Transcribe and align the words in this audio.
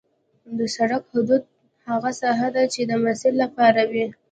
د 0.57 0.59
سرک 0.75 1.03
حدود 1.13 1.43
هغه 1.89 2.11
ساحه 2.21 2.49
ده 2.55 2.63
چې 2.73 2.81
د 2.89 2.91
مسیر 3.05 3.33
لپاره 3.43 3.81
وي 3.91 4.05